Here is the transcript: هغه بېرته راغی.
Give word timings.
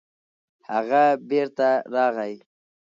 هغه 0.71 1.03
بېرته 1.29 1.69
راغی. 1.93 2.35